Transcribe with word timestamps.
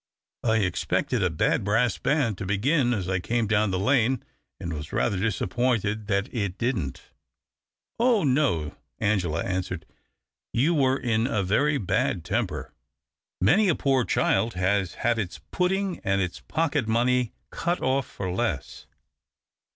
I 0.43 0.55
expected 0.55 1.23
I 1.23 1.29
bad 1.29 1.63
brass 1.63 1.99
l)and 2.03 2.35
to 2.39 2.43
begin 2.43 2.91
as 2.91 3.07
I 3.07 3.19
came 3.19 3.45
down 3.45 3.69
the 3.69 3.79
ane, 3.89 4.23
and 4.59 4.73
was 4.73 4.91
rather 4.91 5.15
disappointed 5.19 6.07
that 6.07 6.27
it 6.33 6.57
lidn't."" 6.59 7.01
Oh 7.99 8.23
no!" 8.23 8.75
Angela 8.99 9.43
answered." 9.43 9.85
You 10.53 10.73
were 10.73 10.97
n 11.01 11.27
a 11.27 11.43
very 11.43 11.77
bad 11.77 12.25
temper. 12.25 12.73
Many 13.39 13.69
a 13.69 13.75
poor 13.75 14.03
child 14.03 14.53
224 14.53 14.53
THE 14.53 14.71
OCTAVE 14.71 14.91
OF 14.91 14.97
CLAUDIUS. 14.97 15.01
lias 15.03 15.13
liad 15.13 15.23
its 15.23 15.45
pudding 15.95 16.01
and 16.03 16.19
its 16.19 16.39
pocket 16.39 16.87
money 16.87 17.33
cut 17.51 17.79
off 17.79 18.07
for 18.07 18.31
less." 18.31 18.87